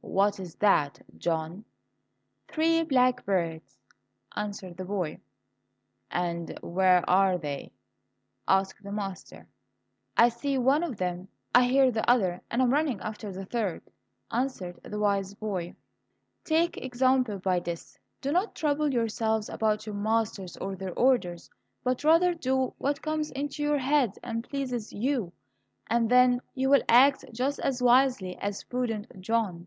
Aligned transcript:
"What 0.00 0.40
is 0.40 0.54
that, 0.56 1.00
John?" 1.18 1.64
"Three 2.48 2.82
blackbirds," 2.82 3.78
answered 4.34 4.76
the 4.76 4.84
boy. 4.84 5.20
"And 6.10 6.58
where 6.62 7.08
are 7.08 7.36
they?" 7.36 7.72
asked 8.48 8.82
the 8.82 8.90
master. 8.90 9.46
"I 10.16 10.30
see 10.30 10.56
one 10.56 10.82
of 10.82 10.96
them, 10.96 11.28
I 11.54 11.64
hear 11.64 11.90
the 11.90 12.08
other, 12.10 12.40
and 12.50 12.62
I 12.62 12.64
am 12.64 12.72
running 12.72 13.00
after 13.00 13.30
the 13.32 13.44
third," 13.44 13.82
answered 14.30 14.80
the 14.82 14.98
wise 14.98 15.34
boy. 15.34 15.74
Take 16.42 16.78
example 16.78 17.38
by 17.38 17.60
this, 17.60 17.98
do 18.20 18.32
not 18.32 18.54
trouble 18.54 18.92
yourselves 18.92 19.48
about 19.48 19.84
your 19.86 19.94
masters 19.96 20.56
or 20.56 20.74
their 20.74 20.98
orders, 20.98 21.50
but 21.84 22.02
rather 22.02 22.34
do 22.34 22.72
what 22.78 23.02
comes 23.02 23.30
into 23.32 23.62
your 23.62 23.78
head 23.78 24.12
and 24.24 24.48
pleases 24.48 24.92
you, 24.92 25.32
and 25.88 26.08
then 26.08 26.40
you 26.54 26.70
will 26.70 26.82
act 26.88 27.26
just 27.32 27.60
as 27.60 27.82
wisely 27.82 28.36
as 28.38 28.64
prudent 28.64 29.06
John. 29.20 29.66